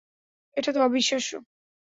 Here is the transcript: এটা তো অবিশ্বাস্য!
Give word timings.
এটা 0.57 0.69
তো 0.73 0.79
অবিশ্বাস্য! 0.81 1.31